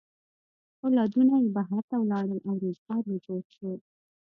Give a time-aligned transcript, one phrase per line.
[0.85, 3.71] اولادونه یې بهر ته ولاړل او روزگار یې جوړ شو.